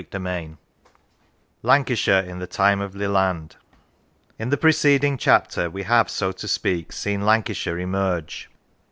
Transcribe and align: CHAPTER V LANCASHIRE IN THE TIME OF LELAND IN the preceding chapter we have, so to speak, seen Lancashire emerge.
CHAPTER 0.01 0.17
V 0.17 0.55
LANCASHIRE 1.61 2.21
IN 2.23 2.39
THE 2.39 2.47
TIME 2.47 2.81
OF 2.81 2.95
LELAND 2.95 3.57
IN 4.39 4.49
the 4.49 4.57
preceding 4.57 5.15
chapter 5.15 5.69
we 5.69 5.83
have, 5.83 6.09
so 6.09 6.31
to 6.31 6.47
speak, 6.47 6.91
seen 6.91 7.21
Lancashire 7.23 7.77
emerge. 7.77 8.49